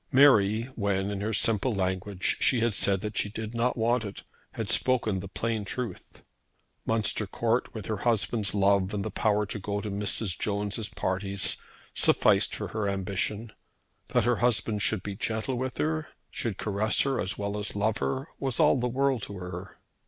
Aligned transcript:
Mary, 0.11 0.63
when, 0.75 1.11
in 1.11 1.21
her 1.21 1.31
simple 1.31 1.75
language, 1.75 2.37
she 2.39 2.59
had 2.61 2.73
said 2.73 3.01
that 3.01 3.15
she 3.15 3.29
did 3.29 3.53
not 3.53 3.77
want 3.77 4.03
it, 4.03 4.23
had 4.53 4.67
spoken 4.67 5.19
the 5.19 5.27
plain 5.27 5.63
truth. 5.63 6.23
Munster 6.87 7.27
Court, 7.27 7.71
with 7.75 7.85
her 7.85 7.97
husband's 7.97 8.55
love 8.55 8.95
and 8.95 9.05
the 9.05 9.11
power 9.11 9.45
to 9.45 9.59
go 9.59 9.79
to 9.79 9.91
Mrs. 9.91 10.39
Jones' 10.39 10.89
parties, 10.89 11.57
sufficed 11.93 12.55
for 12.55 12.69
her 12.69 12.89
ambition. 12.89 13.51
That 14.07 14.23
her 14.23 14.37
husband 14.37 14.81
should 14.81 15.03
be 15.03 15.15
gentle 15.15 15.53
with 15.53 15.77
her, 15.77 16.07
should 16.31 16.57
caress 16.57 17.01
her 17.01 17.21
as 17.21 17.37
well 17.37 17.55
as 17.59 17.75
love 17.75 17.99
her, 17.99 18.27
was 18.39 18.59
all 18.59 18.79
the 18.79 18.87
world 18.89 19.21
to 19.29 19.37
her. 19.37 19.77